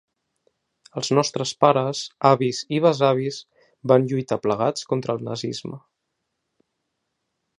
[1.01, 3.37] Els nostres pares, avis i besavis
[3.93, 5.77] van lluitar plegats contra el nazisme.